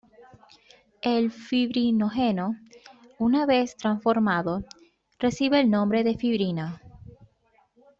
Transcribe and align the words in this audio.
El 1.03 1.29
fibrinógeno, 1.29 2.55
una 3.19 3.45
vez 3.45 3.77
transformado, 3.77 4.63
recibe 5.19 5.59
el 5.61 5.69
nombre 5.69 6.03
de 6.03 6.17
fibrina. 6.17 6.81